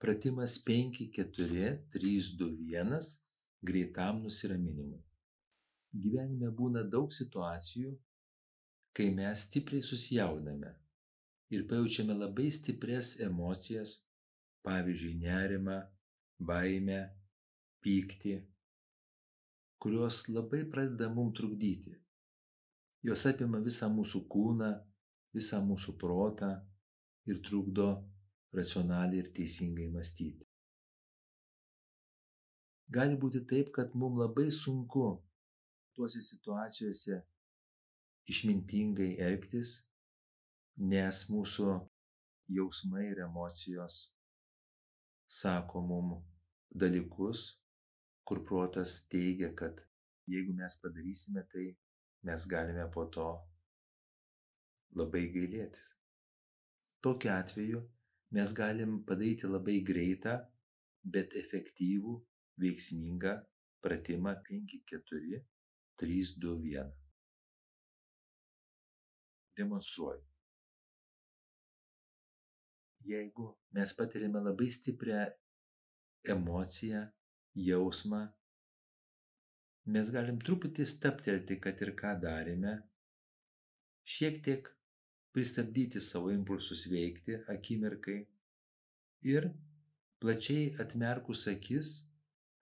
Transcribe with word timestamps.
Pratimas 0.00 0.56
5, 0.64 1.10
4, 1.12 1.72
3, 1.92 2.36
2, 2.40 2.50
1 2.72 3.10
greitam 3.60 4.22
nusiraminimui. 4.24 5.02
Gyvenime 5.92 6.48
būna 6.56 6.86
daug 6.88 7.12
situacijų, 7.12 7.90
kai 8.96 9.10
mes 9.14 9.44
stipriai 9.48 9.84
susijaudame 9.84 10.70
ir 11.52 11.66
pajaučiame 11.68 12.14
labai 12.14 12.48
stiprias 12.54 13.16
emocijas, 13.26 13.96
pavyzdžiui, 14.64 15.18
nerimą, 15.24 15.78
baimę, 16.48 17.00
pyktį, 17.84 18.36
kurios 19.82 20.22
labai 20.30 20.62
pradeda 20.72 21.10
mum 21.12 21.34
trukdyti. 21.36 21.96
Jos 23.04 23.26
apima 23.28 23.60
visą 23.64 23.88
mūsų 23.92 24.22
kūną, 24.32 24.70
visą 25.36 25.60
mūsų 25.64 25.96
protą 26.00 26.50
ir 27.28 27.40
trukdo 27.44 27.90
racionaliai 28.56 29.22
ir 29.22 29.32
teisingai 29.36 29.88
mąstyti. 29.94 30.46
Gali 32.96 33.18
būti 33.22 33.44
taip, 33.50 33.70
kad 33.76 33.92
mums 33.94 34.18
labai 34.18 34.48
sunku 34.50 35.04
tuose 35.94 36.22
situacijose 36.26 37.20
išmintingai 38.32 39.12
elgtis, 39.26 39.76
nes 40.92 41.20
mūsų 41.30 41.68
jausmai 42.56 43.04
ir 43.12 43.22
emocijos 43.26 44.00
sako 45.30 45.82
mum 45.86 46.16
dalykus, 46.82 47.44
kur 48.26 48.42
protas 48.46 48.96
teigia, 49.12 49.52
kad 49.54 49.78
jeigu 50.30 50.54
mes 50.58 50.76
padarysime 50.82 51.46
tai, 51.52 51.68
mes 52.26 52.46
galime 52.50 52.86
po 52.94 53.06
to 53.14 53.28
labai 54.98 55.28
gailėtis. 55.34 55.94
Tokiu 57.00 57.32
atveju 57.36 57.80
mes 58.36 58.52
galim 58.54 59.00
padaryti 59.06 59.50
labai 59.50 59.80
greitą, 59.86 60.36
bet 61.04 61.34
efektyvų, 61.40 62.16
veiksmingą 62.60 63.36
pratimą 63.82 64.34
5-4, 64.48 65.40
3-2-1. 66.02 66.90
Demonstruoju. 69.60 70.24
Jeigu 73.10 73.46
mes 73.76 73.94
patiriame 73.96 74.42
labai 74.44 74.68
stiprią 74.70 75.22
emociją, 76.34 77.06
jausmą, 77.56 78.20
mes 79.94 80.10
galim 80.14 80.38
truputį 80.44 80.86
staptelti, 80.86 81.56
kad 81.64 81.80
ir 81.82 81.94
ką 81.98 82.12
darėme, 82.22 82.76
šiek 84.04 84.38
tiek 84.44 84.68
pristabdyti 85.32 86.00
savo 86.00 86.30
impulsus 86.34 86.86
veikti 86.90 87.38
akimirkai 87.54 88.18
ir 89.34 89.50
plačiai 90.20 90.74
atmerkus 90.82 91.46
akis, 91.54 91.92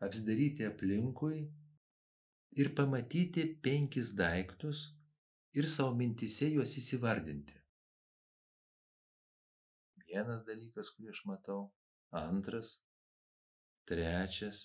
apsidaryti 0.04 0.66
aplinkui 0.66 1.38
ir 2.60 2.74
pamatyti 2.74 3.44
penkis 3.64 4.12
daiktus 4.18 4.84
ir 5.58 5.66
savo 5.74 5.94
mintise 6.00 6.50
juos 6.54 6.76
įsivardinti. 6.80 7.56
Vienas 10.08 10.44
dalykas, 10.46 10.88
kurį 10.94 11.10
aš 11.12 11.20
matau, 11.28 11.60
antras, 12.16 12.78
trečias, 13.88 14.62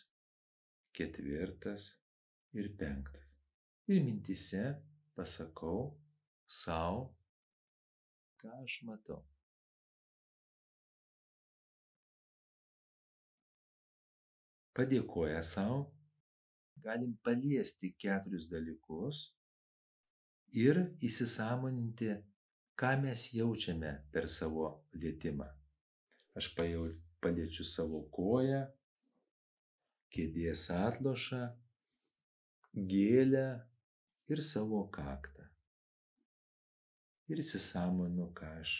ketvirtas 0.95 1.89
ir 2.55 2.69
penktas. 2.79 3.25
Ir 3.91 3.99
mintise 4.05 4.63
pasakau 5.17 5.91
savo, 6.47 7.09
ką 8.43 8.51
aš 8.59 8.73
matau. 8.87 9.21
Padėkoja 14.75 15.39
savo, 15.47 15.77
galim 16.83 17.13
paliesti 17.23 17.93
keturis 18.03 18.49
dalykus 18.51 19.21
ir 20.65 20.81
įsisamoninti, 21.09 22.09
ką 22.81 22.91
mes 23.05 23.27
jaučiame 23.37 23.93
per 24.11 24.27
savo 24.35 24.65
lietimą. 24.97 25.47
Aš 26.41 26.49
pajau, 26.57 26.87
paliečiu 27.23 27.63
savo 27.69 28.01
koją, 28.17 28.63
kėdės 30.11 30.65
atlošą, 30.73 31.45
gėlę 32.91 33.47
ir 34.33 34.43
savo 34.49 34.83
kaktą 34.97 35.42
ir 37.31 37.41
įsisamonu, 37.43 38.29
ką 38.37 38.49
aš 38.61 38.73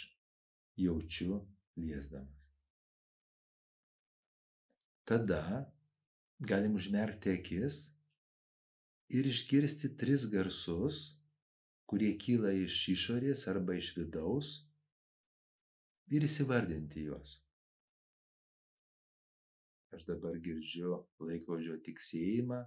jaučiu 0.80 1.40
liesdamas. 1.80 2.44
Tada 5.08 5.44
galim 6.40 6.76
užmerkti 6.80 7.34
akis 7.38 7.80
ir 9.12 9.28
išgirsti 9.28 9.92
tris 10.00 10.26
garsus, 10.32 11.02
kurie 11.88 12.14
kyla 12.18 12.54
iš 12.64 12.78
išorės 12.96 13.48
arba 13.52 13.76
iš 13.80 13.92
vidaus 13.98 14.54
ir 16.14 16.24
įsivardinti 16.28 17.04
juos. 17.10 17.38
Aš 19.94 20.08
dabar 20.08 20.40
girdžiu 20.42 20.96
laikrodžio 21.22 21.76
tiksėjimą, 21.86 22.64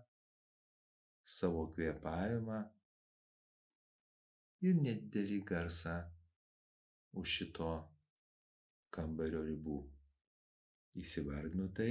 savo 1.27 1.65
kvėpavimą 1.75 2.61
ir 4.65 4.79
nedidelį 4.81 5.41
garsą 5.49 5.97
už 7.21 7.35
šito 7.41 7.71
kambario 8.97 9.43
ribų. 9.45 9.81
Įsivardinu 10.97 11.69
tai. 11.77 11.91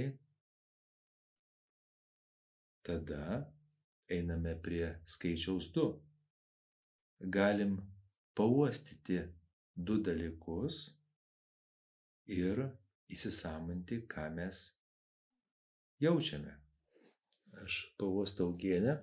Tada 2.86 3.38
einame 4.10 4.54
prie 4.62 4.88
skaičiaus 5.06 5.70
2. 5.76 5.86
Galim 7.36 7.76
pauostyti 8.38 9.20
du 9.76 9.98
dalykus 10.02 10.80
ir 12.26 12.62
įsisamonti, 13.12 14.02
ką 14.10 14.26
mes 14.34 14.62
jaučiame. 16.02 16.54
Aš 17.62 17.78
pauostau 17.98 18.52
gėlę 18.60 18.98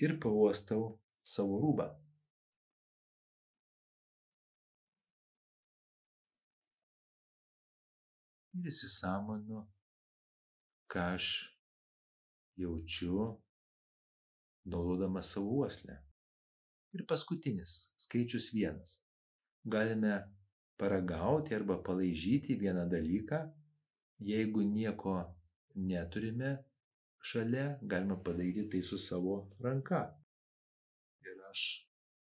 ir 0.00 0.16
pauostau 0.22 0.98
savo 1.24 1.58
rūbą. 1.62 1.88
Ir 8.52 8.68
įsisamonu, 8.68 9.62
ką 10.92 11.04
aš 11.16 11.28
jaučiu, 12.60 13.30
naudodamas 14.68 15.32
savo 15.32 15.62
uoslę. 15.62 15.96
Ir 16.92 17.06
paskutinis, 17.08 17.94
skaičius 18.04 18.50
vienas. 18.52 18.98
Galime 19.64 20.18
paragauti 20.76 21.54
arba 21.56 21.78
palaižyti 21.86 22.58
vieną 22.60 22.84
dalyką, 22.90 23.40
jeigu 24.20 24.62
nieko 24.62 25.14
neturime, 25.74 26.58
šalia 27.22 27.78
galima 27.82 28.16
padaryti 28.22 28.68
tai 28.70 28.82
su 28.82 28.98
savo 28.98 29.36
ranka. 29.64 30.02
Ir 31.22 31.44
aš 31.50 31.62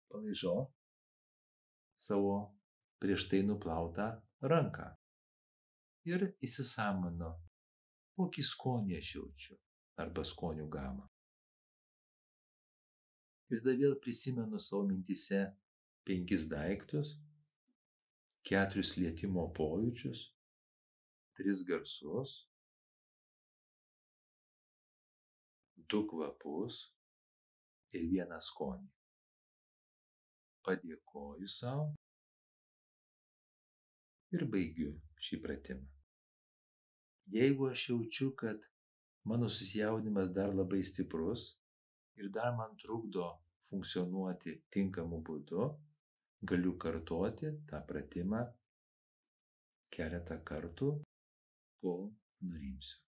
palaižau 0.09 0.67
savo 2.07 2.37
prieš 3.03 3.29
tai 3.31 3.43
nuplautą 3.43 4.09
ranką. 4.53 4.89
Ir 6.07 6.23
įsisamonu, 6.47 7.33
kokį 8.17 8.43
skonį 8.47 8.99
aš 9.01 9.13
jaučiu 9.17 9.59
arba 10.03 10.23
skonių 10.25 10.69
gamą. 10.71 11.07
Ir 13.51 13.63
tada 13.63 13.75
vėl 13.81 13.97
prisimenu 14.03 14.61
savo 14.63 14.87
mintise 14.87 15.41
penkis 16.07 16.47
daiktus, 16.51 17.17
keturis 18.47 18.95
lietimo 19.01 19.49
pojūčius, 19.59 20.29
tris 21.39 21.63
garsus 21.67 22.37
du 25.91 26.03
kvapus 26.11 26.79
ir 27.95 28.07
vieną 28.11 28.39
skonį. 28.49 28.89
Padėkoju 30.67 31.49
savo 31.57 31.93
ir 34.35 34.47
baigiu 34.55 34.95
šį 35.29 35.39
pratimą. 35.45 35.87
Jeigu 37.37 37.71
aš 37.71 37.89
jaučiu, 37.91 38.33
kad 38.43 38.67
mano 39.31 39.49
susijaudinimas 39.51 40.31
dar 40.35 40.55
labai 40.55 40.83
stiprus 40.91 41.49
ir 42.19 42.31
dar 42.37 42.53
man 42.59 42.77
trukdo 42.83 43.31
funkcionuoti 43.71 44.61
tinkamu 44.75 45.23
būdu, 45.27 45.71
galiu 46.51 46.77
kartoti 46.85 47.51
tą 47.71 47.83
pratimą 47.89 48.45
keletą 49.97 50.39
kartų, 50.51 50.93
kol 51.83 52.09
nurimsiu. 52.43 53.06